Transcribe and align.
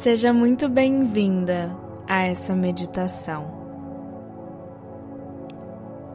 Seja 0.00 0.32
muito 0.32 0.66
bem-vinda 0.66 1.76
a 2.08 2.22
essa 2.22 2.54
meditação. 2.54 3.52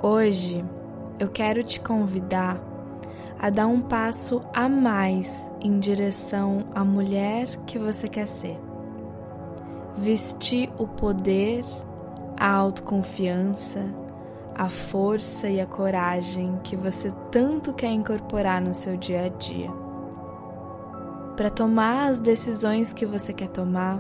Hoje 0.02 0.66
eu 1.20 1.30
quero 1.30 1.64
te 1.64 1.80
convidar 1.80 2.60
a 3.38 3.52
dar 3.52 3.68
um 3.68 3.80
passo 3.80 4.42
a 4.52 4.68
mais 4.68 5.52
em 5.62 5.78
direção 5.78 6.66
à 6.74 6.84
mulher 6.84 7.46
que 7.68 7.78
você 7.78 8.08
quer 8.08 8.28
ser. 8.28 8.60
Vestir 9.96 10.68
o 10.80 10.88
poder, 10.88 11.64
a 12.36 12.52
autoconfiança, 12.56 13.86
a 14.56 14.68
força 14.68 15.48
e 15.48 15.62
a 15.62 15.66
coragem 15.68 16.60
que 16.64 16.76
você 16.76 17.14
tanto 17.30 17.72
quer 17.72 17.92
incorporar 17.92 18.60
no 18.60 18.74
seu 18.74 18.98
dia 18.98 19.26
a 19.26 19.30
dia. 19.30 19.85
Para 21.36 21.50
tomar 21.50 22.10
as 22.10 22.20
decisões 22.20 22.94
que 22.94 23.06
você 23.06 23.34
quer 23.34 23.50
tomar, 23.50 24.00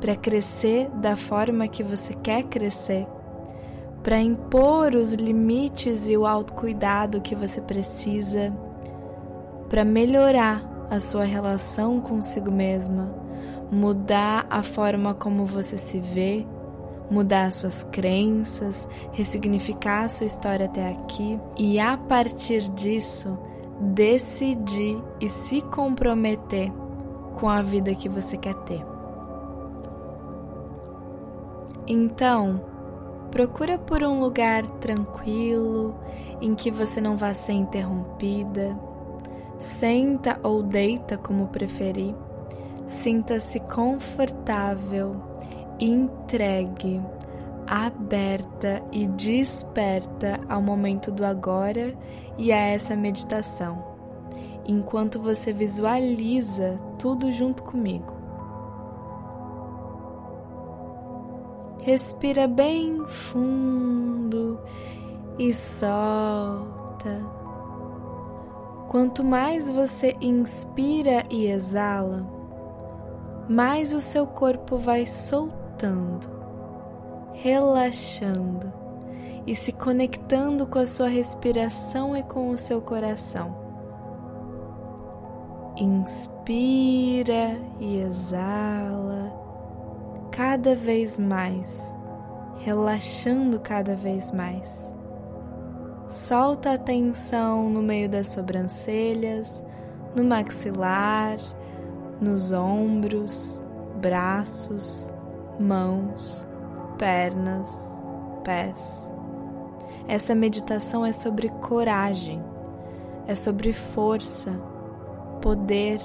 para 0.00 0.16
crescer 0.16 0.88
da 0.90 1.16
forma 1.16 1.68
que 1.68 1.82
você 1.82 2.12
quer 2.14 2.42
crescer, 2.44 3.06
para 4.02 4.20
impor 4.20 4.94
os 4.94 5.12
limites 5.12 6.08
e 6.08 6.16
o 6.16 6.26
autocuidado 6.26 7.20
que 7.20 7.34
você 7.34 7.60
precisa, 7.60 8.52
para 9.68 9.84
melhorar 9.84 10.86
a 10.90 10.98
sua 10.98 11.24
relação 11.24 12.00
consigo 12.00 12.50
mesma, 12.50 13.14
mudar 13.70 14.46
a 14.50 14.62
forma 14.62 15.14
como 15.14 15.46
você 15.46 15.76
se 15.76 16.00
vê 16.00 16.44
mudar 17.12 17.52
suas 17.52 17.84
crenças, 17.84 18.88
ressignificar 19.12 20.08
sua 20.08 20.26
história 20.26 20.64
até 20.64 20.88
aqui. 20.88 21.38
E 21.58 21.78
a 21.78 21.96
partir 21.96 22.62
disso 22.70 23.38
decidir 23.82 25.02
e 25.20 25.28
se 25.28 25.60
comprometer 25.60 26.72
com 27.34 27.48
a 27.48 27.60
vida 27.60 27.94
que 27.94 28.08
você 28.08 28.36
quer 28.36 28.54
ter. 28.54 28.84
Então, 31.86 32.60
procura 33.30 33.76
por 33.76 34.04
um 34.04 34.20
lugar 34.20 34.64
tranquilo 34.78 35.94
em 36.40 36.54
que 36.54 36.70
você 36.70 37.00
não 37.00 37.16
vá 37.16 37.34
ser 37.34 37.54
interrompida. 37.54 38.78
Senta 39.58 40.38
ou 40.42 40.62
deita 40.62 41.18
como 41.18 41.48
preferir. 41.48 42.14
Sinta-se 42.86 43.58
confortável 43.60 45.32
entregue, 45.80 47.02
aberta 47.66 48.82
e 48.92 49.06
desperta 49.06 50.40
ao 50.48 50.60
momento 50.60 51.10
do 51.10 51.24
agora 51.24 51.96
e 52.36 52.52
a 52.52 52.56
essa 52.56 52.96
meditação, 52.96 53.84
enquanto 54.66 55.20
você 55.20 55.52
visualiza 55.52 56.76
tudo 56.98 57.32
junto 57.32 57.62
comigo. 57.62 58.22
Respira 61.80 62.46
bem 62.46 63.04
fundo 63.08 64.60
e 65.38 65.52
solta. 65.52 67.42
Quanto 68.88 69.24
mais 69.24 69.68
você 69.68 70.14
inspira 70.20 71.24
e 71.30 71.46
exala, 71.46 72.24
mais 73.48 73.94
o 73.94 74.00
seu 74.00 74.26
corpo 74.26 74.76
vai 74.76 75.06
soltando, 75.06 76.28
relaxando 77.34 78.72
e 79.46 79.54
se 79.54 79.72
conectando 79.72 80.66
com 80.66 80.78
a 80.78 80.86
sua 80.86 81.08
respiração 81.08 82.16
e 82.16 82.22
com 82.22 82.50
o 82.50 82.58
seu 82.58 82.80
coração. 82.80 83.56
Inspira 85.76 87.58
e 87.80 87.96
exala 87.98 89.32
cada 90.30 90.74
vez 90.74 91.18
mais, 91.18 91.94
relaxando 92.58 93.58
cada 93.58 93.96
vez 93.96 94.30
mais. 94.30 94.94
Solta 96.08 96.74
a 96.74 96.78
tensão 96.78 97.70
no 97.70 97.82
meio 97.82 98.08
das 98.08 98.28
sobrancelhas, 98.28 99.64
no 100.14 100.22
maxilar, 100.22 101.38
nos 102.20 102.52
ombros, 102.52 103.62
braços, 104.00 105.12
mãos, 105.58 106.46
pernas, 107.02 107.98
pés. 108.44 109.10
Essa 110.06 110.36
meditação 110.36 111.04
é 111.04 111.10
sobre 111.10 111.48
coragem, 111.48 112.40
é 113.26 113.34
sobre 113.34 113.72
força, 113.72 114.52
poder, 115.40 116.00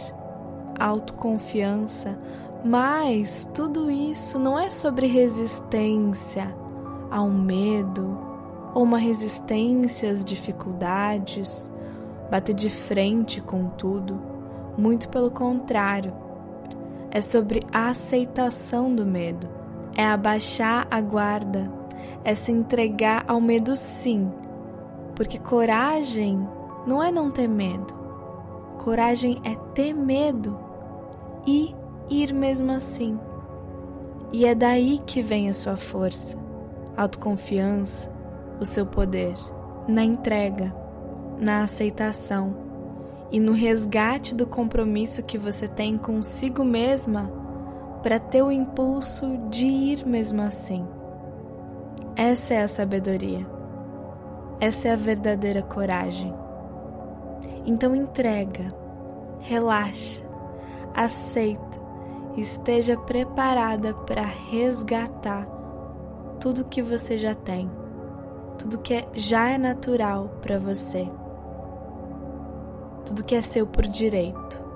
autoconfiança, 0.79 2.17
mas 2.65 3.47
tudo 3.53 3.91
isso 3.91 4.39
não 4.39 4.57
é 4.57 4.71
sobre 4.71 5.05
resistência 5.05 6.51
ao 7.11 7.29
medo 7.29 8.17
ou 8.73 8.81
uma 8.81 8.97
resistência 8.97 10.09
às 10.09 10.25
dificuldades, 10.25 11.71
bater 12.31 12.55
de 12.55 12.71
frente 12.71 13.39
com 13.39 13.69
tudo. 13.69 14.19
Muito 14.75 15.09
pelo 15.09 15.29
contrário 15.29 16.11
é 17.11 17.21
sobre 17.21 17.59
a 17.71 17.89
aceitação 17.89 18.95
do 18.95 19.05
medo, 19.05 19.56
é 19.97 20.05
abaixar 20.05 20.87
a 20.91 21.01
guarda, 21.01 21.71
é 22.23 22.35
se 22.35 22.51
entregar 22.51 23.25
ao 23.27 23.41
medo 23.41 23.75
sim, 23.75 24.31
porque 25.15 25.39
coragem 25.39 26.47
não 26.85 27.03
é 27.03 27.11
não 27.11 27.31
ter 27.31 27.47
medo, 27.47 27.93
coragem 28.77 29.41
é 29.43 29.55
ter 29.73 29.93
medo 29.93 30.57
e 31.47 31.75
ir 32.09 32.31
mesmo 32.31 32.71
assim. 32.71 33.19
E 34.31 34.45
é 34.45 34.53
daí 34.53 35.01
que 35.05 35.21
vem 35.21 35.49
a 35.49 35.53
sua 35.53 35.77
força, 35.77 36.37
autoconfiança, 36.95 38.11
o 38.59 38.65
seu 38.65 38.85
poder, 38.85 39.35
na 39.87 40.03
entrega, 40.03 40.75
na 41.39 41.63
aceitação 41.63 42.55
e 43.31 43.39
no 43.39 43.53
resgate 43.53 44.35
do 44.35 44.45
compromisso 44.45 45.23
que 45.23 45.37
você 45.37 45.67
tem 45.67 45.97
consigo 45.97 46.63
mesma 46.63 47.31
para 48.07 48.21
ter 48.21 48.41
o 48.41 48.49
impulso 48.49 49.37
de 49.49 49.65
ir 49.65 50.07
mesmo 50.07 50.41
assim. 50.41 50.87
Essa 52.15 52.53
é 52.53 52.61
a 52.61 52.67
sabedoria. 52.69 53.45
Essa 54.61 54.87
é 54.87 54.93
a 54.93 54.95
verdadeira 54.95 55.61
coragem. 55.61 56.33
Então 57.65 57.93
entrega, 57.93 58.69
relaxa, 59.41 60.23
aceita, 60.95 61.81
esteja 62.37 62.95
preparada 62.95 63.93
para 63.93 64.23
resgatar 64.23 65.45
tudo 66.39 66.63
que 66.63 66.81
você 66.81 67.17
já 67.17 67.35
tem, 67.35 67.69
tudo 68.57 68.77
que 68.77 69.05
já 69.15 69.49
é 69.49 69.57
natural 69.57 70.29
para 70.41 70.57
você 70.57 71.11
tudo 73.05 73.23
que 73.23 73.35
é 73.35 73.41
seu 73.41 73.65
por 73.65 73.87
direito. 73.87 74.66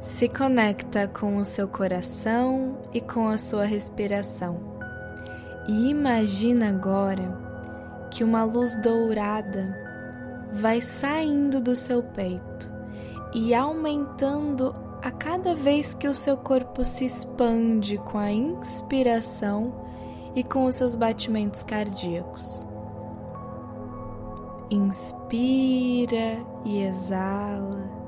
Se 0.00 0.28
conecta 0.28 1.06
com 1.06 1.36
o 1.36 1.44
seu 1.44 1.68
coração 1.68 2.78
e 2.92 3.02
com 3.02 3.28
a 3.28 3.36
sua 3.36 3.64
respiração. 3.64 4.58
E 5.68 5.90
imagina 5.90 6.70
agora 6.70 7.38
que 8.10 8.24
uma 8.24 8.42
luz 8.44 8.78
dourada 8.78 9.78
vai 10.54 10.80
saindo 10.80 11.60
do 11.60 11.76
seu 11.76 12.02
peito 12.02 12.72
e 13.34 13.54
aumentando 13.54 14.74
a 15.02 15.10
cada 15.10 15.54
vez 15.54 15.92
que 15.92 16.08
o 16.08 16.14
seu 16.14 16.36
corpo 16.36 16.82
se 16.82 17.04
expande 17.04 17.98
com 17.98 18.16
a 18.16 18.32
inspiração 18.32 19.74
e 20.34 20.42
com 20.42 20.64
os 20.64 20.76
seus 20.76 20.94
batimentos 20.94 21.62
cardíacos. 21.62 22.66
Inspira 24.70 26.38
e 26.64 26.82
exala, 26.82 27.99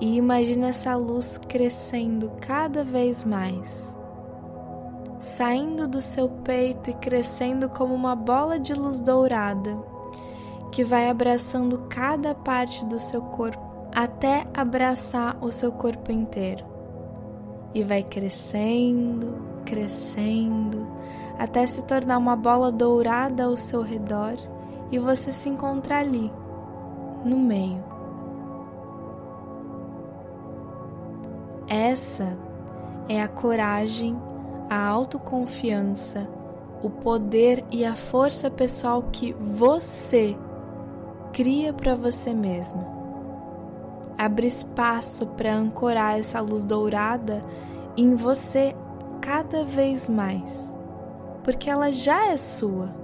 e 0.00 0.16
imagina 0.16 0.68
essa 0.68 0.94
luz 0.96 1.38
crescendo 1.38 2.30
cada 2.40 2.84
vez 2.84 3.24
mais, 3.24 3.96
saindo 5.18 5.88
do 5.88 6.00
seu 6.02 6.28
peito 6.28 6.90
e 6.90 6.94
crescendo 6.94 7.68
como 7.68 7.94
uma 7.94 8.14
bola 8.14 8.58
de 8.58 8.74
luz 8.74 9.00
dourada 9.00 9.76
que 10.70 10.84
vai 10.84 11.08
abraçando 11.08 11.86
cada 11.88 12.34
parte 12.34 12.84
do 12.84 13.00
seu 13.00 13.22
corpo 13.22 13.64
até 13.94 14.46
abraçar 14.52 15.38
o 15.40 15.50
seu 15.50 15.72
corpo 15.72 16.12
inteiro. 16.12 16.62
E 17.72 17.82
vai 17.82 18.02
crescendo, 18.02 19.62
crescendo, 19.64 20.86
até 21.38 21.66
se 21.66 21.82
tornar 21.82 22.18
uma 22.18 22.36
bola 22.36 22.70
dourada 22.70 23.44
ao 23.44 23.56
seu 23.56 23.80
redor 23.80 24.34
e 24.90 24.98
você 24.98 25.32
se 25.32 25.48
encontra 25.48 25.98
ali, 25.98 26.30
no 27.24 27.38
meio. 27.38 27.82
Essa 31.68 32.38
é 33.08 33.20
a 33.20 33.26
coragem, 33.26 34.16
a 34.70 34.86
autoconfiança, 34.86 36.28
o 36.82 36.88
poder 36.88 37.64
e 37.70 37.84
a 37.84 37.96
força 37.96 38.48
pessoal 38.50 39.02
que 39.10 39.32
você 39.32 40.36
cria 41.32 41.72
para 41.72 41.94
você 41.94 42.32
mesma. 42.32 42.86
Abre 44.16 44.46
espaço 44.46 45.26
para 45.26 45.54
ancorar 45.54 46.18
essa 46.18 46.40
luz 46.40 46.64
dourada 46.64 47.44
em 47.96 48.14
você 48.14 48.74
cada 49.20 49.64
vez 49.64 50.08
mais, 50.08 50.74
porque 51.42 51.68
ela 51.68 51.90
já 51.90 52.28
é 52.28 52.36
sua. 52.36 52.94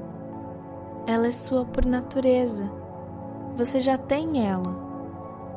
Ela 1.06 1.26
é 1.26 1.32
sua 1.32 1.64
por 1.64 1.84
natureza. 1.84 2.70
Você 3.56 3.80
já 3.80 3.98
tem 3.98 4.46
ela. 4.46 4.91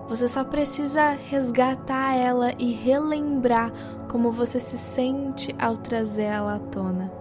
Você 0.07 0.27
só 0.27 0.43
precisa 0.43 1.09
resgatar 1.11 2.15
ela 2.15 2.53
e 2.59 2.71
relembrar 2.73 3.71
como 4.09 4.31
você 4.31 4.59
se 4.59 4.77
sente 4.77 5.55
ao 5.59 5.77
trazer 5.77 6.23
ela 6.23 6.55
à 6.55 6.59
tona. 6.59 7.11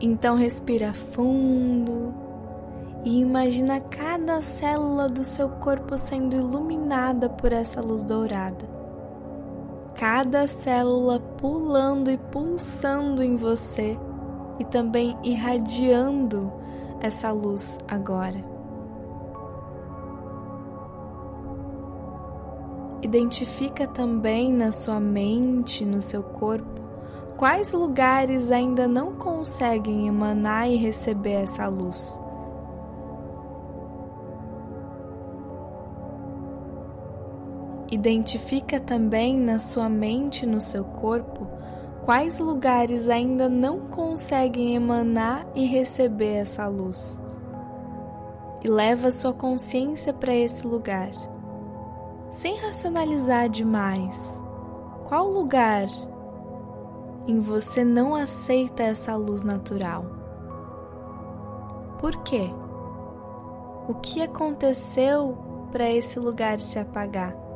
Então 0.00 0.34
respira 0.34 0.94
fundo 0.94 2.14
e 3.04 3.20
imagina 3.20 3.80
cada 3.80 4.40
célula 4.40 5.08
do 5.08 5.22
seu 5.22 5.48
corpo 5.48 5.98
sendo 5.98 6.36
iluminada 6.36 7.28
por 7.28 7.52
essa 7.52 7.82
luz 7.82 8.02
dourada. 8.02 8.68
Cada 9.94 10.46
célula 10.46 11.20
pulando 11.20 12.10
e 12.10 12.16
pulsando 12.16 13.22
em 13.22 13.36
você 13.36 13.98
e 14.58 14.64
também 14.64 15.18
irradiando 15.22 16.50
essa 17.00 17.30
luz 17.30 17.78
agora. 17.86 18.49
Identifica 23.02 23.86
também 23.86 24.52
na 24.52 24.72
sua 24.72 25.00
mente, 25.00 25.84
no 25.84 26.02
seu 26.02 26.22
corpo, 26.22 26.82
quais 27.36 27.72
lugares 27.72 28.50
ainda 28.50 28.86
não 28.86 29.14
conseguem 29.14 30.06
emanar 30.06 30.68
e 30.68 30.76
receber 30.76 31.42
essa 31.42 31.66
luz. 31.68 32.20
Identifica 37.90 38.78
também 38.78 39.40
na 39.40 39.58
sua 39.58 39.88
mente 39.88 40.46
no 40.46 40.60
seu 40.60 40.84
corpo 40.84 41.46
quais 42.04 42.38
lugares 42.38 43.08
ainda 43.08 43.48
não 43.48 43.80
conseguem 43.88 44.74
emanar 44.74 45.46
e 45.54 45.66
receber 45.66 46.34
essa 46.34 46.68
luz. 46.68 47.22
E 48.62 48.68
leva 48.68 49.10
sua 49.10 49.32
consciência 49.32 50.12
para 50.12 50.34
esse 50.34 50.66
lugar, 50.66 51.10
sem 52.30 52.56
racionalizar 52.58 53.48
demais. 53.48 54.40
Qual 55.04 55.28
lugar 55.28 55.88
em 57.26 57.40
você 57.40 57.84
não 57.84 58.14
aceita 58.14 58.82
essa 58.82 59.14
luz 59.16 59.42
natural? 59.42 60.04
Por 61.98 62.22
quê? 62.22 62.50
O 63.88 63.94
que 63.94 64.22
aconteceu 64.22 65.36
para 65.70 65.90
esse 65.90 66.18
lugar 66.18 66.60
se 66.60 66.78
apagar? 66.78 67.50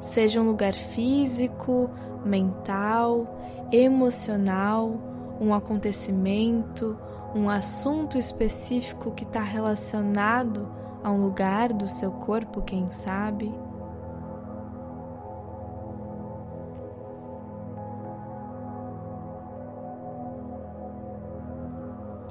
seja 0.00 0.40
um 0.40 0.46
lugar 0.46 0.74
físico, 0.74 1.90
mental, 2.24 3.38
emocional, 3.70 4.98
um 5.40 5.54
acontecimento, 5.54 6.98
um 7.34 7.48
assunto 7.48 8.18
específico 8.18 9.12
que 9.12 9.24
está 9.24 9.42
relacionado 9.42 10.68
a 11.02 11.10
um 11.10 11.22
lugar 11.22 11.72
do 11.72 11.88
seu 11.88 12.10
corpo, 12.10 12.62
quem 12.62 12.90
sabe. 12.90 13.52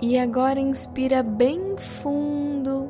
E 0.02 0.18
agora 0.18 0.60
inspira 0.60 1.22
bem 1.22 1.78
fundo 1.78 2.90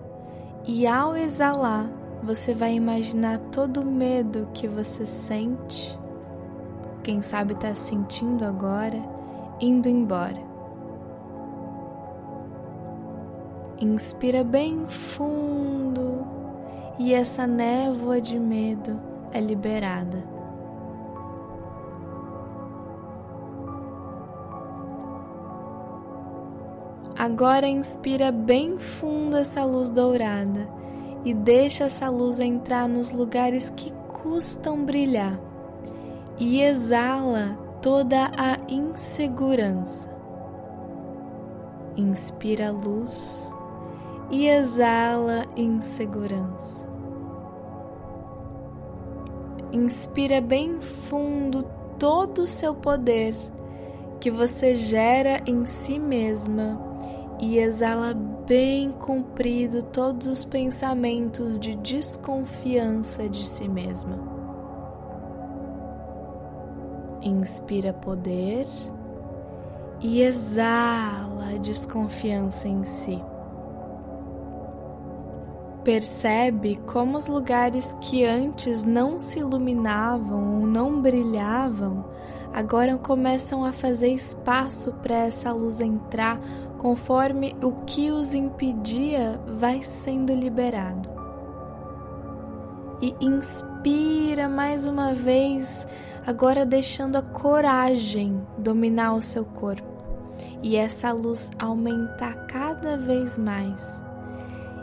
e 0.64 0.86
ao 0.86 1.18
exalar, 1.18 1.90
você 2.22 2.54
vai 2.54 2.76
imaginar 2.76 3.40
todo 3.52 3.82
o 3.82 3.86
medo 3.86 4.48
que 4.54 4.68
você 4.68 5.06
sente, 5.06 5.98
quem 7.02 7.22
sabe 7.22 7.54
está 7.54 7.74
sentindo 7.74 8.46
agora, 8.46 8.98
indo 9.60 9.90
embora. 9.90 10.49
Inspira 13.82 14.44
bem 14.44 14.86
fundo 14.88 16.28
e 17.00 17.14
essa 17.14 17.48
névoa 17.48 18.20
de 18.20 18.38
medo 18.38 19.00
é 19.32 19.40
liberada. 19.40 20.22
Agora 27.18 27.68
inspira 27.68 28.34
bem 28.34 28.78
fundo 28.78 29.38
essa 29.38 29.64
luz 29.64 29.92
dourada 29.92 30.68
e 31.24 31.34
deixa 31.34 31.86
essa 31.86 32.10
luz 32.10 32.42
entrar 32.42 32.88
nos 32.88 33.14
lugares 33.14 33.70
que 33.70 33.94
custam 34.22 34.84
brilhar 34.84 35.40
e 36.38 36.62
exala 36.62 37.58
toda 37.82 38.30
a 38.38 38.60
insegurança. 38.68 40.10
Inspira 41.96 42.72
luz 42.72 43.54
e 44.32 44.48
exala 44.48 45.46
insegurança. 45.56 46.88
Inspira 49.72 50.42
bem 50.42 50.82
fundo 50.82 51.64
todo 51.98 52.40
o 52.40 52.48
seu 52.48 52.74
poder 52.74 53.36
que 54.20 54.30
você 54.30 54.76
gera 54.76 55.42
em 55.46 55.66
si 55.66 56.00
mesma 56.00 56.80
e 57.40 57.58
exala 57.58 58.14
bem 58.14 58.92
comprido 58.92 59.84
todos 59.84 60.28
os 60.28 60.44
pensamentos 60.44 61.60
de 61.60 61.76
desconfiança 61.76 63.30
de 63.30 63.48
si 63.48 63.68
mesma. 63.68 64.18
Inspira 67.22 67.94
poder 67.94 68.66
e 70.02 70.22
exala 70.22 71.60
desconfiança 71.62 72.68
em 72.68 72.84
si. 72.86 73.22
Percebe 75.90 76.76
como 76.86 77.18
os 77.18 77.26
lugares 77.26 77.98
que 78.00 78.24
antes 78.24 78.84
não 78.84 79.18
se 79.18 79.40
iluminavam 79.40 80.60
ou 80.60 80.68
não 80.68 81.02
brilhavam 81.02 82.06
agora 82.54 82.96
começam 82.96 83.66
a 83.66 83.72
fazer 83.72 84.10
espaço 84.10 84.94
para 85.02 85.16
essa 85.16 85.52
luz 85.52 85.82
entrar 85.82 86.40
conforme 86.78 87.56
o 87.64 87.72
que 87.88 88.12
os 88.12 88.36
impedia 88.36 89.42
vai 89.58 89.82
sendo 89.82 90.32
liberado. 90.32 91.10
E 93.02 93.16
inspira 93.20 94.48
mais 94.48 94.86
uma 94.86 95.16
vez, 95.16 95.88
agora 96.24 96.68
deixando 96.68 97.16
a 97.16 97.24
coragem 97.24 98.40
dominar 98.60 99.16
o 99.16 99.22
seu 99.22 99.44
corpo 99.44 99.88
e 100.62 100.76
essa 100.76 101.12
luz 101.12 101.50
aumentar 101.58 102.46
cada 102.46 102.96
vez 102.96 103.40
mais. 103.40 104.08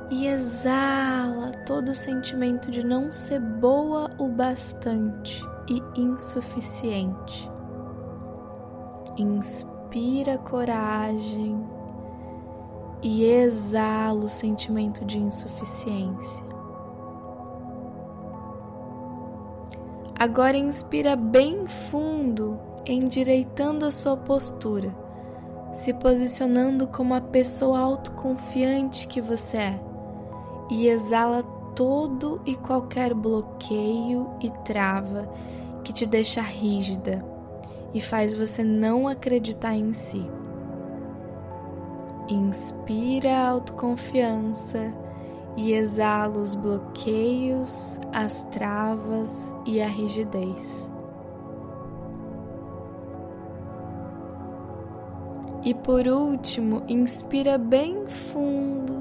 E 0.08 0.28
exala 0.28 1.50
todo 1.66 1.88
o 1.88 1.94
sentimento 1.94 2.70
de 2.70 2.84
não 2.86 3.10
ser 3.10 3.40
boa 3.40 4.10
o 4.18 4.28
bastante 4.28 5.44
e 5.68 5.82
insuficiente. 6.00 7.50
Inspira 9.16 10.38
coragem 10.38 11.60
e 13.02 13.24
exala 13.24 14.24
o 14.24 14.28
sentimento 14.28 15.04
de 15.04 15.18
insuficiência. 15.18 16.46
Agora 20.18 20.56
inspira 20.56 21.14
bem 21.14 21.66
fundo, 21.66 22.58
endireitando 22.86 23.84
a 23.84 23.90
sua 23.90 24.16
postura, 24.16 24.94
se 25.72 25.92
posicionando 25.92 26.86
como 26.86 27.12
a 27.12 27.20
pessoa 27.20 27.78
autoconfiante 27.78 29.06
que 29.08 29.20
você 29.20 29.58
é, 29.58 29.85
e 30.70 30.88
exala 30.88 31.42
todo 31.74 32.40
e 32.46 32.56
qualquer 32.56 33.12
bloqueio 33.12 34.30
e 34.40 34.50
trava 34.64 35.28
que 35.84 35.92
te 35.92 36.06
deixa 36.06 36.40
rígida 36.40 37.24
e 37.92 38.00
faz 38.00 38.34
você 38.34 38.64
não 38.64 39.06
acreditar 39.06 39.74
em 39.74 39.92
si. 39.92 40.28
Inspira 42.28 43.36
a 43.36 43.48
autoconfiança 43.50 44.92
e 45.56 45.72
exala 45.72 46.38
os 46.38 46.54
bloqueios, 46.54 48.00
as 48.12 48.44
travas 48.44 49.54
e 49.64 49.80
a 49.80 49.86
rigidez. 49.86 50.90
E 55.64 55.74
por 55.74 56.06
último, 56.06 56.82
inspira 56.88 57.58
bem 57.58 58.06
fundo 58.06 58.95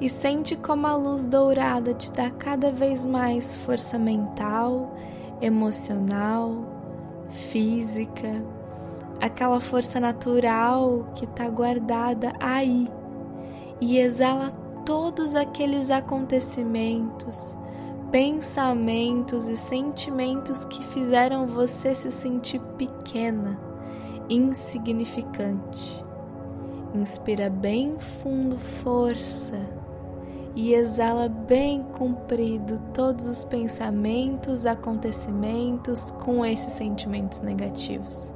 e 0.00 0.08
sente 0.08 0.56
como 0.56 0.86
a 0.86 0.94
luz 0.94 1.26
dourada 1.26 1.94
te 1.94 2.10
dá 2.12 2.30
cada 2.30 2.70
vez 2.70 3.04
mais 3.04 3.56
força 3.56 3.98
mental, 3.98 4.94
emocional, 5.40 6.64
física 7.30 8.42
aquela 9.20 9.60
força 9.60 9.98
natural 9.98 11.06
que 11.14 11.24
está 11.24 11.48
guardada 11.48 12.32
aí 12.40 12.88
e 13.80 13.98
exala 13.98 14.50
todos 14.84 15.34
aqueles 15.34 15.90
acontecimentos, 15.90 17.56
pensamentos 18.10 19.48
e 19.48 19.56
sentimentos 19.56 20.64
que 20.64 20.84
fizeram 20.84 21.46
você 21.46 21.94
se 21.94 22.10
sentir 22.10 22.60
pequena, 22.78 23.58
insignificante. 24.28 26.04
Inspira 26.94 27.50
bem 27.50 27.98
fundo 27.98 28.56
força 28.56 29.85
e 30.56 30.72
exala 30.72 31.28
bem 31.28 31.82
comprido 31.82 32.80
todos 32.94 33.26
os 33.26 33.44
pensamentos, 33.44 34.64
acontecimentos 34.64 36.10
com 36.10 36.44
esses 36.44 36.72
sentimentos 36.72 37.42
negativos. 37.42 38.34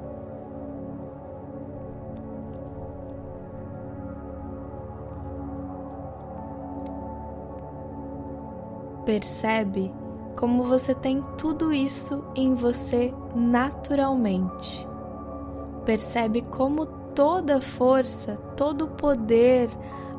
Percebe 9.06 9.90
como 10.36 10.64
você 10.64 10.94
tem 10.94 11.24
tudo 11.38 11.72
isso 11.72 12.22
em 12.36 12.54
você 12.54 13.14
naturalmente. 13.34 14.86
Percebe 15.86 16.42
como 16.42 16.84
toda 16.86 17.62
força, 17.62 18.36
todo 18.56 18.88
poder, 18.88 19.70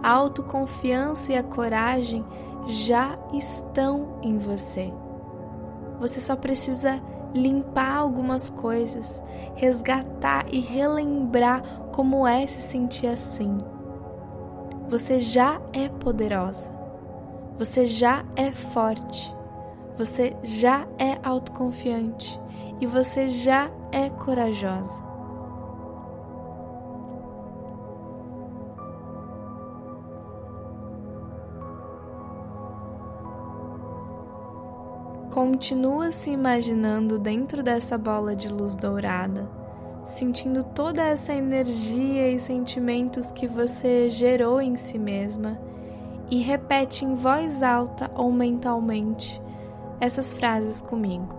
a 0.01 0.11
autoconfiança 0.11 1.33
e 1.33 1.37
a 1.37 1.43
coragem 1.43 2.25
já 2.67 3.17
estão 3.33 4.19
em 4.21 4.37
você. 4.37 4.93
Você 5.99 6.19
só 6.19 6.35
precisa 6.35 7.01
limpar 7.33 7.95
algumas 7.95 8.49
coisas, 8.49 9.21
resgatar 9.55 10.45
e 10.51 10.59
relembrar 10.59 11.63
como 11.91 12.27
é 12.27 12.45
se 12.47 12.61
sentir 12.61 13.07
assim. 13.07 13.57
Você 14.89 15.19
já 15.19 15.61
é 15.73 15.87
poderosa. 15.87 16.71
Você 17.57 17.85
já 17.85 18.25
é 18.35 18.51
forte. 18.51 19.33
Você 19.97 20.35
já 20.43 20.87
é 20.97 21.19
autoconfiante 21.23 22.39
e 22.79 22.87
você 22.87 23.29
já 23.29 23.69
é 23.91 24.09
corajosa. 24.09 25.10
Continua 35.31 36.11
se 36.11 36.29
imaginando 36.29 37.17
dentro 37.17 37.63
dessa 37.63 37.97
bola 37.97 38.35
de 38.35 38.49
luz 38.49 38.75
dourada, 38.75 39.49
sentindo 40.03 40.61
toda 40.61 41.01
essa 41.01 41.33
energia 41.33 42.29
e 42.29 42.37
sentimentos 42.37 43.31
que 43.31 43.47
você 43.47 44.09
gerou 44.09 44.61
em 44.61 44.75
si 44.75 44.99
mesma 44.99 45.57
e 46.29 46.41
repete 46.41 47.05
em 47.05 47.15
voz 47.15 47.63
alta 47.63 48.11
ou 48.13 48.29
mentalmente 48.29 49.41
essas 50.01 50.33
frases 50.33 50.81
comigo. 50.81 51.33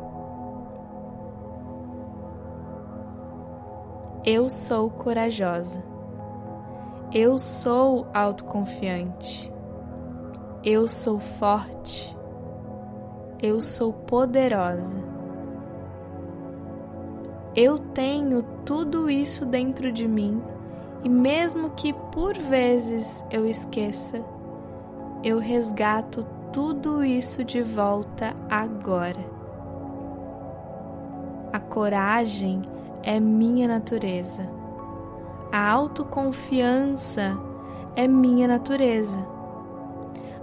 Eu 4.24 4.48
sou 4.48 4.88
corajosa. 4.88 5.84
Eu 7.12 7.38
sou 7.38 8.06
autoconfiante. 8.14 9.52
Eu 10.64 10.88
sou 10.88 11.18
forte. 11.18 12.16
Eu 13.42 13.60
sou 13.60 13.92
poderosa. 13.92 14.96
Eu 17.56 17.76
tenho 17.76 18.44
tudo 18.64 19.10
isso 19.10 19.44
dentro 19.44 19.90
de 19.90 20.06
mim 20.06 20.40
e, 21.02 21.08
mesmo 21.08 21.70
que 21.70 21.92
por 21.92 22.34
vezes 22.38 23.24
eu 23.32 23.44
esqueça, 23.44 24.24
eu 25.24 25.40
resgato 25.40 26.24
tudo 26.52 27.02
isso 27.02 27.42
de 27.42 27.60
volta 27.62 28.32
agora. 28.48 29.26
A 31.52 31.58
coragem 31.58 32.62
é 33.02 33.18
minha 33.18 33.66
natureza. 33.66 34.48
A 35.50 35.68
autoconfiança 35.68 37.36
é 37.96 38.06
minha 38.06 38.46
natureza. 38.46 39.18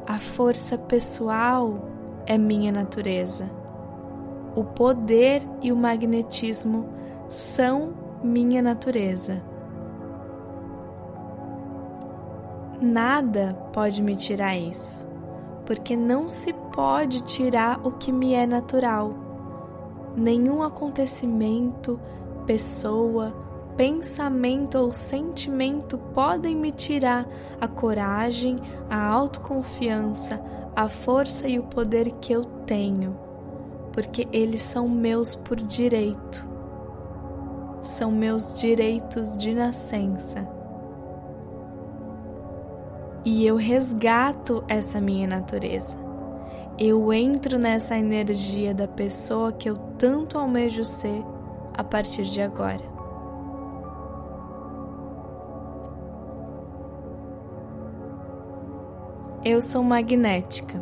A 0.05 0.19
força 0.19 0.77
pessoal 0.77 1.97
é 2.25 2.37
minha 2.37 2.71
natureza. 2.71 3.49
O 4.55 4.63
poder 4.63 5.41
e 5.61 5.71
o 5.71 5.75
magnetismo 5.75 6.87
são 7.27 7.93
minha 8.23 8.61
natureza. 8.61 9.41
Nada 12.81 13.57
pode 13.73 14.01
me 14.01 14.15
tirar 14.15 14.57
isso, 14.57 15.05
porque 15.65 15.95
não 15.95 16.29
se 16.29 16.53
pode 16.53 17.21
tirar 17.21 17.79
o 17.85 17.91
que 17.91 18.11
me 18.11 18.33
é 18.33 18.47
natural. 18.47 19.13
Nenhum 20.15 20.63
acontecimento, 20.63 21.99
pessoa, 22.45 23.33
pensamento 23.75 24.77
ou 24.77 24.91
sentimento 24.91 25.97
podem 25.97 26.55
me 26.55 26.71
tirar 26.71 27.27
a 27.61 27.67
coragem, 27.67 28.57
a 28.89 29.07
autoconfiança, 29.07 30.41
a 30.79 30.87
força 30.87 31.45
e 31.45 31.59
o 31.59 31.63
poder 31.63 32.09
que 32.21 32.31
eu 32.31 32.45
tenho, 32.65 33.19
porque 33.91 34.25
eles 34.31 34.61
são 34.61 34.87
meus 34.87 35.35
por 35.35 35.57
direito. 35.57 36.47
São 37.83 38.09
meus 38.09 38.57
direitos 38.57 39.35
de 39.35 39.53
nascença. 39.53 40.47
E 43.25 43.45
eu 43.45 43.57
resgato 43.57 44.63
essa 44.69 45.01
minha 45.01 45.27
natureza. 45.27 45.97
Eu 46.77 47.11
entro 47.11 47.59
nessa 47.59 47.97
energia 47.97 48.73
da 48.73 48.87
pessoa 48.87 49.51
que 49.51 49.69
eu 49.69 49.75
tanto 49.97 50.39
almejo 50.39 50.85
ser 50.85 51.25
a 51.73 51.83
partir 51.83 52.23
de 52.23 52.41
agora. 52.41 52.98
Eu 59.49 59.61
sou 59.61 59.81
magnética. 59.81 60.79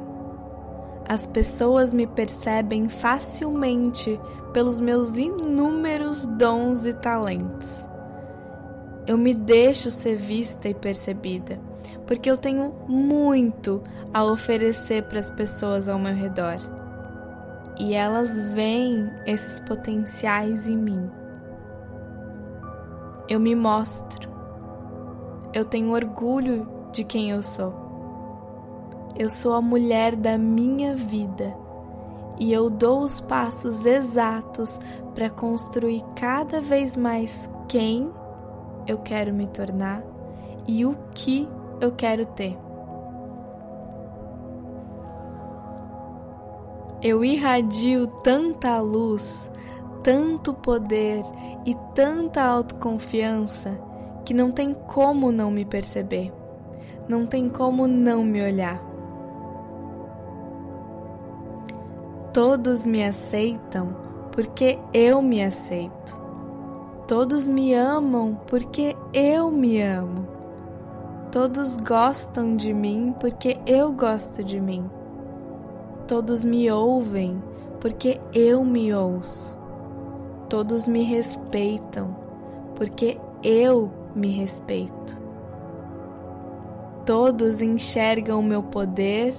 As 1.07 1.25
pessoas 1.25 1.93
me 1.93 2.05
percebem 2.05 2.89
facilmente 2.89 4.19
pelos 4.51 4.81
meus 4.81 5.15
inúmeros 5.15 6.27
dons 6.27 6.85
e 6.85 6.91
talentos. 6.91 7.87
Eu 9.07 9.17
me 9.17 9.33
deixo 9.33 9.89
ser 9.89 10.17
vista 10.17 10.67
e 10.67 10.73
percebida, 10.73 11.57
porque 12.05 12.29
eu 12.29 12.35
tenho 12.35 12.73
muito 12.89 13.81
a 14.13 14.25
oferecer 14.25 15.03
para 15.03 15.19
as 15.19 15.31
pessoas 15.31 15.87
ao 15.87 15.97
meu 15.97 16.13
redor. 16.13 16.57
E 17.79 17.93
elas 17.93 18.41
veem 18.41 19.09
esses 19.25 19.61
potenciais 19.61 20.67
em 20.67 20.75
mim. 20.75 21.09
Eu 23.29 23.39
me 23.39 23.55
mostro. 23.55 24.29
Eu 25.53 25.63
tenho 25.63 25.93
orgulho 25.93 26.67
de 26.91 27.05
quem 27.05 27.29
eu 27.31 27.41
sou. 27.41 27.86
Eu 29.19 29.31
sou 29.31 29.53
a 29.53 29.61
mulher 29.61 30.15
da 30.15 30.37
minha 30.37 30.95
vida 30.95 31.57
e 32.37 32.53
eu 32.53 32.69
dou 32.69 33.01
os 33.01 33.19
passos 33.19 33.83
exatos 33.83 34.79
para 35.15 35.27
construir 35.27 36.03
cada 36.15 36.61
vez 36.61 36.95
mais 36.95 37.49
quem 37.67 38.11
eu 38.85 38.99
quero 38.99 39.33
me 39.33 39.47
tornar 39.47 40.03
e 40.67 40.85
o 40.85 40.95
que 41.15 41.49
eu 41.81 41.93
quero 41.93 42.27
ter. 42.27 42.55
Eu 47.01 47.25
irradio 47.25 48.05
tanta 48.23 48.79
luz, 48.79 49.51
tanto 50.03 50.53
poder 50.53 51.23
e 51.65 51.73
tanta 51.95 52.43
autoconfiança 52.43 53.79
que 54.23 54.33
não 54.33 54.51
tem 54.51 54.75
como 54.75 55.31
não 55.31 55.49
me 55.49 55.65
perceber, 55.65 56.31
não 57.09 57.25
tem 57.25 57.49
como 57.49 57.87
não 57.87 58.23
me 58.23 58.43
olhar. 58.43 58.96
Todos 62.37 62.85
me 62.85 63.03
aceitam 63.03 63.87
porque 64.31 64.77
eu 64.93 65.23
me 65.23 65.43
aceito. 65.43 66.15
Todos 67.07 67.47
me 67.47 67.73
amam 67.73 68.39
porque 68.45 68.95
eu 69.11 69.49
me 69.49 69.81
amo. 69.81 70.27
Todos 71.31 71.77
gostam 71.77 72.55
de 72.55 72.71
mim 72.75 73.15
porque 73.19 73.57
eu 73.65 73.91
gosto 73.91 74.43
de 74.43 74.61
mim. 74.61 74.87
Todos 76.07 76.43
me 76.43 76.69
ouvem 76.69 77.41
porque 77.79 78.21
eu 78.31 78.63
me 78.63 78.93
ouço. 78.93 79.57
Todos 80.47 80.87
me 80.87 81.01
respeitam 81.01 82.15
porque 82.75 83.19
eu 83.41 83.91
me 84.13 84.29
respeito. 84.29 85.19
Todos 87.03 87.63
enxergam 87.63 88.41
o 88.41 88.43
meu 88.43 88.61
poder, 88.61 89.35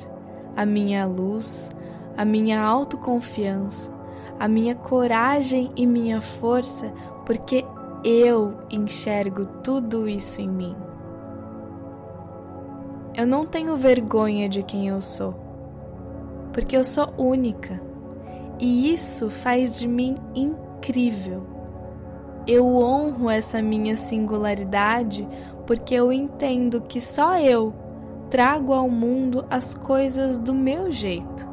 a 0.56 0.66
minha 0.66 1.06
luz, 1.06 1.70
a 2.18 2.24
minha 2.24 2.60
autoconfiança, 2.60 3.94
a 4.40 4.48
minha 4.48 4.74
coragem 4.74 5.70
e 5.76 5.86
minha 5.86 6.20
força, 6.20 6.92
porque 7.24 7.64
eu 8.02 8.58
enxergo 8.68 9.46
tudo 9.62 10.08
isso 10.08 10.40
em 10.40 10.48
mim. 10.48 10.74
Eu 13.16 13.24
não 13.24 13.46
tenho 13.46 13.76
vergonha 13.76 14.48
de 14.48 14.64
quem 14.64 14.88
eu 14.88 15.00
sou, 15.00 15.32
porque 16.52 16.76
eu 16.76 16.82
sou 16.82 17.08
única 17.16 17.80
e 18.58 18.92
isso 18.92 19.30
faz 19.30 19.78
de 19.78 19.86
mim 19.86 20.16
incrível. 20.34 21.46
Eu 22.48 22.66
honro 22.78 23.30
essa 23.30 23.62
minha 23.62 23.96
singularidade 23.96 25.28
porque 25.64 25.94
eu 25.94 26.12
entendo 26.12 26.80
que 26.80 27.00
só 27.00 27.38
eu 27.38 27.72
trago 28.28 28.72
ao 28.72 28.88
mundo 28.88 29.46
as 29.48 29.72
coisas 29.72 30.36
do 30.36 30.52
meu 30.52 30.90
jeito. 30.90 31.47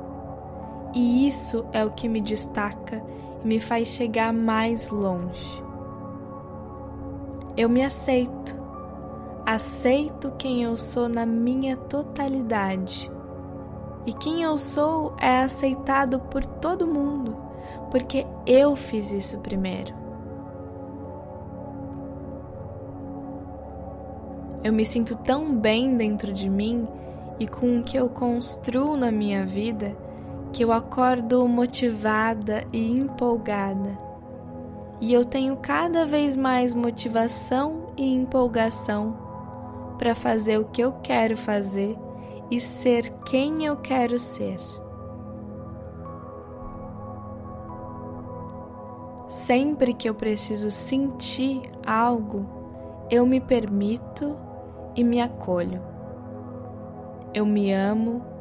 E 0.96 1.28
isso 1.28 1.66
é 1.74 1.84
o 1.84 1.92
que 1.92 2.08
me 2.08 2.22
destaca 2.22 3.04
e 3.44 3.48
me 3.48 3.60
faz 3.60 3.90
chegar 3.90 4.32
mais 4.32 4.90
longe. 4.90 5.62
Eu 7.58 7.68
me 7.68 7.84
aceito. 7.84 8.58
Aceito 9.46 10.32
quem 10.38 10.64
eu 10.64 10.78
sou 10.78 11.10
na 11.10 11.26
minha 11.26 11.76
totalidade. 11.76 13.12
E 14.06 14.14
quem 14.14 14.42
eu 14.42 14.58
sou 14.58 15.14
é 15.20 15.40
aceitado 15.40 16.20
por 16.20 16.46
todo 16.46 16.88
mundo, 16.88 17.36
porque 17.92 18.26
eu 18.46 18.76
fiz 18.76 19.12
isso 19.12 19.40
primeiro. 19.40 19.94
Eu 24.64 24.72
me 24.72 24.86
sinto 24.86 25.16
tão 25.16 25.56
bem 25.56 25.98
dentro 25.98 26.32
de 26.32 26.50
mim 26.50 26.88
e 27.38 27.48
com 27.48 27.80
o 27.80 27.84
que 27.84 27.98
eu 27.98 28.10
construo 28.10 28.96
na 28.96 29.12
minha 29.12 29.46
vida 29.46 30.05
que 30.56 30.64
eu 30.64 30.72
acordo 30.72 31.46
motivada 31.50 32.66
e 32.72 32.90
empolgada. 32.90 33.98
E 35.02 35.12
eu 35.12 35.26
tenho 35.26 35.58
cada 35.58 36.06
vez 36.06 36.38
mais 36.38 36.74
motivação 36.74 37.88
e 37.98 38.08
empolgação 38.08 39.18
para 39.98 40.16
fazer 40.16 40.58
o 40.58 40.64
que 40.64 40.82
eu 40.82 40.94
quero 41.04 41.36
fazer 41.36 41.98
e 42.50 42.62
ser 42.62 43.12
quem 43.26 43.66
eu 43.66 43.76
quero 43.76 44.18
ser. 44.18 44.58
Sempre 49.28 49.94
que 49.94 50.08
eu 50.08 50.16
preciso 50.16 50.72
sentir 50.72 51.70
algo, 51.86 52.46
eu 53.12 53.26
me 53.26 53.42
permito 53.42 54.38
e 54.96 55.04
me 55.04 55.20
acolho. 55.20 55.82
Eu 57.34 57.46
me 57.46 57.74
amo, 57.74 58.35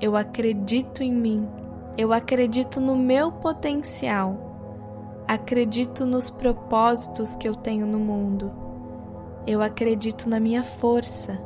eu 0.00 0.16
acredito 0.16 1.02
em 1.02 1.12
mim, 1.12 1.48
eu 1.96 2.12
acredito 2.12 2.80
no 2.80 2.96
meu 2.96 3.30
potencial, 3.30 5.24
acredito 5.26 6.04
nos 6.04 6.30
propósitos 6.30 7.34
que 7.36 7.48
eu 7.48 7.54
tenho 7.54 7.86
no 7.86 7.98
mundo, 7.98 8.52
eu 9.46 9.62
acredito 9.62 10.28
na 10.28 10.40
minha 10.40 10.62
força, 10.62 11.40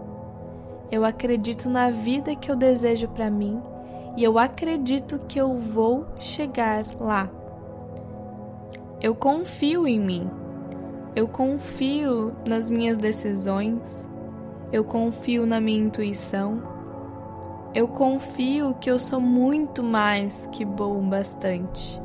eu 0.91 1.05
acredito 1.05 1.69
na 1.69 1.91
vida 1.91 2.35
que 2.35 2.51
eu 2.51 2.57
desejo 2.57 3.09
para 3.09 3.31
mim 3.31 3.61
e 4.17 4.25
eu 4.25 4.39
acredito 4.39 5.21
que 5.29 5.39
eu 5.39 5.57
vou 5.57 6.07
chegar 6.19 6.85
lá. 6.99 7.31
Eu 9.01 9.15
confio 9.15 9.87
em 9.87 10.01
mim. 10.01 10.29
Eu 11.15 11.29
confio 11.29 12.33
nas 12.47 12.69
minhas 12.69 12.97
decisões, 12.97 14.09
eu 14.73 14.85
confio 14.85 15.47
na 15.47 15.61
minha 15.61 15.79
intuição. 15.79 16.63
Eu 17.75 17.87
confio 17.87 18.75
que 18.81 18.91
eu 18.91 18.99
sou 18.99 19.21
muito 19.21 19.83
mais 19.83 20.49
que 20.53 20.65
bom 20.65 21.07
bastante. 21.07 22.01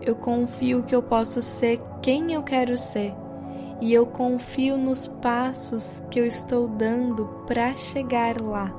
Eu 0.00 0.14
confio 0.14 0.84
que 0.84 0.94
eu 0.94 1.02
posso 1.02 1.42
ser 1.42 1.80
quem 2.00 2.32
eu 2.32 2.42
quero 2.42 2.76
ser 2.76 3.12
e 3.80 3.92
eu 3.92 4.06
confio 4.06 4.78
nos 4.78 5.08
passos 5.08 6.04
que 6.08 6.20
eu 6.20 6.26
estou 6.26 6.68
dando 6.68 7.26
para 7.46 7.74
chegar 7.74 8.40
lá. 8.40 8.72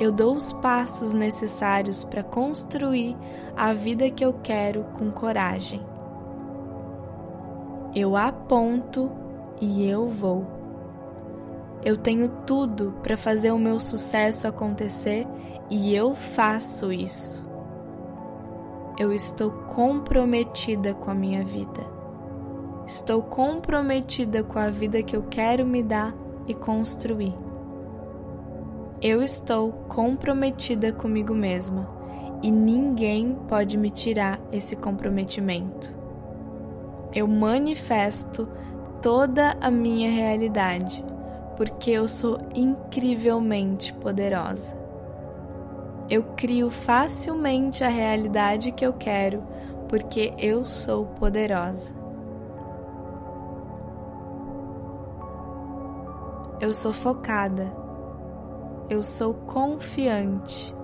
Eu 0.00 0.10
dou 0.10 0.34
os 0.34 0.52
passos 0.54 1.12
necessários 1.12 2.02
para 2.02 2.24
construir 2.24 3.16
a 3.56 3.72
vida 3.72 4.10
que 4.10 4.24
eu 4.24 4.34
quero 4.42 4.84
com 4.98 5.12
coragem. 5.12 5.80
Eu 7.94 8.16
aponto 8.16 9.12
e 9.60 9.86
eu 9.86 10.08
vou. 10.08 10.61
Eu 11.84 11.96
tenho 11.96 12.28
tudo 12.46 12.94
para 13.02 13.16
fazer 13.16 13.50
o 13.50 13.58
meu 13.58 13.80
sucesso 13.80 14.46
acontecer 14.46 15.26
e 15.68 15.94
eu 15.94 16.14
faço 16.14 16.92
isso. 16.92 17.44
Eu 18.96 19.12
estou 19.12 19.50
comprometida 19.50 20.94
com 20.94 21.10
a 21.10 21.14
minha 21.14 21.44
vida. 21.44 21.84
Estou 22.86 23.20
comprometida 23.20 24.44
com 24.44 24.60
a 24.60 24.70
vida 24.70 25.02
que 25.02 25.16
eu 25.16 25.24
quero 25.24 25.66
me 25.66 25.82
dar 25.82 26.14
e 26.46 26.54
construir. 26.54 27.34
Eu 29.00 29.20
estou 29.20 29.72
comprometida 29.88 30.92
comigo 30.92 31.34
mesma 31.34 31.90
e 32.44 32.50
ninguém 32.50 33.36
pode 33.48 33.76
me 33.76 33.90
tirar 33.90 34.40
esse 34.52 34.76
comprometimento. 34.76 35.92
Eu 37.12 37.26
manifesto 37.26 38.48
toda 39.00 39.56
a 39.60 39.68
minha 39.68 40.10
realidade 40.10 41.04
porque 41.56 41.90
eu 41.90 42.08
sou 42.08 42.38
incrivelmente 42.54 43.92
poderosa. 43.94 44.76
Eu 46.10 46.22
crio 46.36 46.70
facilmente 46.70 47.84
a 47.84 47.88
realidade 47.88 48.72
que 48.72 48.84
eu 48.84 48.92
quero, 48.92 49.42
porque 49.88 50.34
eu 50.38 50.66
sou 50.66 51.06
poderosa. 51.06 51.94
Eu 56.60 56.72
sou 56.72 56.92
focada. 56.92 57.72
Eu 58.88 59.02
sou 59.02 59.34
confiante. 59.34 60.74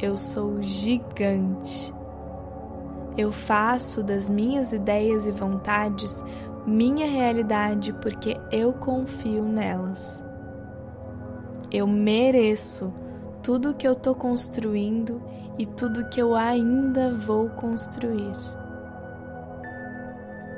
Eu 0.00 0.16
sou 0.16 0.62
gigante. 0.62 1.92
Eu 3.16 3.30
faço 3.30 4.02
das 4.02 4.30
minhas 4.30 4.72
ideias 4.72 5.26
e 5.26 5.30
vontades 5.30 6.24
minha 6.66 7.06
realidade 7.06 7.92
porque 7.94 8.40
eu 8.50 8.72
confio 8.72 9.42
nelas. 9.44 10.24
Eu 11.70 11.86
mereço 11.86 12.92
tudo 13.42 13.74
que 13.74 13.86
eu 13.86 13.94
estou 13.94 14.14
construindo 14.14 15.20
e 15.58 15.66
tudo 15.66 16.08
que 16.08 16.20
eu 16.20 16.34
ainda 16.34 17.14
vou 17.14 17.48
construir. 17.50 18.36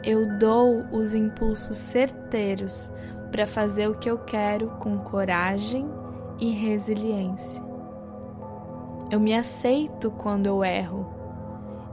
Eu 0.05 0.39
dou 0.39 0.85
os 0.93 1.15
impulsos 1.15 1.77
certeiros 1.77 2.93
para 3.31 3.47
fazer 3.47 3.89
o 3.89 3.95
que 3.95 4.11
eu 4.11 4.19
quero 4.19 4.69
com 4.79 4.99
coragem 4.99 5.89
e 6.39 6.51
resiliência. 6.51 7.63
Eu 9.11 9.19
me 9.19 9.35
aceito 9.35 10.11
quando 10.11 10.47
eu 10.47 10.63
erro. 10.63 11.07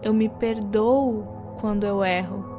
Eu 0.04 0.14
me 0.14 0.28
perdoo 0.28 1.56
quando 1.62 1.86
eu 1.86 2.04
erro 2.04 2.51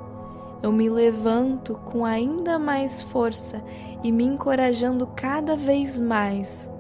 eu 0.63 0.71
me 0.71 0.89
levanto 0.89 1.75
com 1.75 2.05
ainda 2.05 2.59
mais 2.59 3.03
força 3.03 3.63
e 4.03 4.13
me 4.13 4.25
encorajando 4.25 5.07
cada 5.09 5.57
vez 5.57 6.01
mais, 6.01 6.71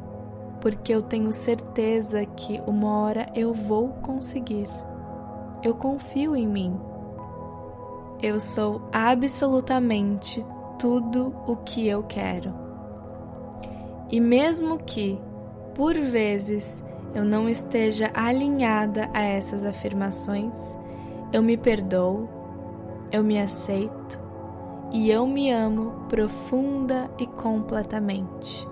porque 0.60 0.94
eu 0.94 1.02
tenho 1.02 1.32
certeza 1.32 2.24
que 2.24 2.62
uma 2.66 3.00
hora 3.00 3.26
eu 3.34 3.52
vou 3.52 3.88
conseguir. 3.94 4.68
Eu 5.62 5.74
confio 5.74 6.36
em 6.36 6.46
mim. 6.46 6.78
Eu 8.22 8.38
sou 8.38 8.82
absolutamente 8.92 10.44
tudo 10.78 11.34
o 11.46 11.56
que 11.56 11.88
eu 11.88 12.04
quero. 12.04 12.54
E 14.10 14.20
mesmo 14.20 14.78
que, 14.78 15.18
por 15.74 15.94
vezes, 15.94 16.82
eu 17.14 17.24
não 17.24 17.48
esteja 17.48 18.10
alinhada 18.14 19.10
a 19.12 19.22
essas 19.22 19.64
afirmações, 19.64 20.76
eu 21.32 21.42
me 21.42 21.56
perdoo 21.56 22.41
eu 23.12 23.22
me 23.22 23.38
aceito 23.38 24.18
e 24.90 25.10
eu 25.10 25.26
me 25.26 25.50
amo 25.50 26.06
profunda 26.08 27.10
e 27.18 27.26
completamente. 27.26 28.66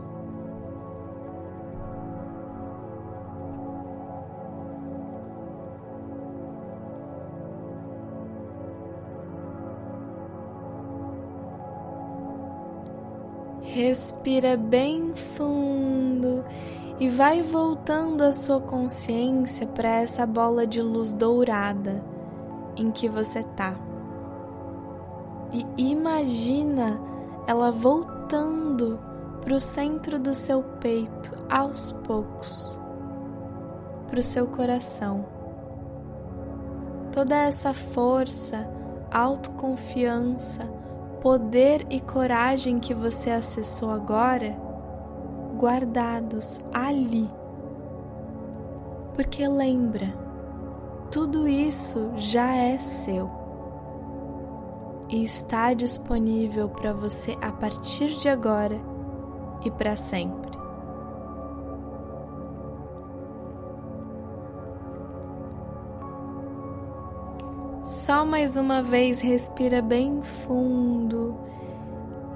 Respira 13.62 14.56
bem 14.56 15.14
fundo 15.14 16.44
e 16.98 17.08
vai 17.08 17.40
voltando 17.42 18.22
a 18.22 18.32
sua 18.32 18.60
consciência 18.60 19.66
para 19.66 20.00
essa 20.00 20.26
bola 20.26 20.66
de 20.66 20.82
luz 20.82 21.14
dourada 21.14 22.02
em 22.76 22.90
que 22.90 23.08
você 23.08 23.40
está 23.40 23.74
e 25.52 25.66
imagina 25.76 27.00
ela 27.46 27.70
voltando 27.72 29.00
para 29.40 29.54
o 29.54 29.60
centro 29.60 30.18
do 30.18 30.34
seu 30.34 30.62
peito 30.80 31.36
aos 31.48 31.92
poucos, 31.92 32.78
para 34.06 34.20
o 34.20 34.22
seu 34.22 34.46
coração. 34.46 35.24
Toda 37.12 37.36
essa 37.36 37.74
força, 37.74 38.68
autoconfiança, 39.10 40.64
poder 41.20 41.86
e 41.90 42.00
coragem 42.00 42.78
que 42.78 42.94
você 42.94 43.30
acessou 43.30 43.90
agora 43.90 44.56
guardados 45.56 46.60
ali. 46.72 47.28
Porque 49.14 49.46
lembra, 49.48 50.14
tudo 51.10 51.48
isso 51.48 52.12
já 52.16 52.54
é 52.54 52.78
seu 52.78 53.39
e 55.10 55.24
está 55.24 55.74
disponível 55.74 56.68
para 56.68 56.92
você 56.92 57.36
a 57.42 57.50
partir 57.50 58.10
de 58.14 58.28
agora 58.28 58.80
e 59.64 59.70
para 59.70 59.96
sempre. 59.96 60.50
Só 67.82 68.24
mais 68.24 68.56
uma 68.56 68.82
vez 68.82 69.20
respira 69.20 69.82
bem 69.82 70.22
fundo 70.22 71.36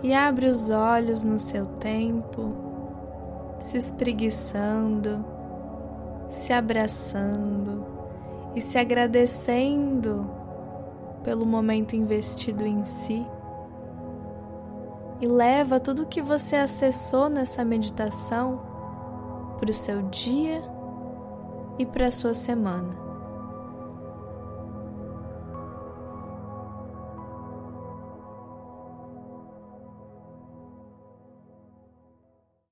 e 0.02 0.12
abre 0.12 0.46
os 0.46 0.68
olhos 0.68 1.22
no 1.22 1.38
seu 1.38 1.66
tempo, 1.66 2.52
se 3.60 3.76
espreguiçando, 3.76 5.24
se 6.28 6.52
abraçando 6.52 7.86
e 8.56 8.60
se 8.60 8.76
agradecendo 8.78 10.43
pelo 11.24 11.44
momento 11.44 11.96
investido 11.96 12.64
em 12.64 12.84
si. 12.84 13.26
E 15.20 15.26
leva 15.26 15.80
tudo 15.80 16.02
o 16.02 16.06
que 16.06 16.22
você 16.22 16.56
acessou 16.56 17.28
nessa 17.28 17.64
meditação 17.64 18.60
para 19.58 19.70
o 19.70 19.74
seu 19.74 20.02
dia 20.02 20.62
e 21.78 21.86
para 21.86 22.08
a 22.08 22.12
sua 22.12 22.34
semana. 22.34 23.03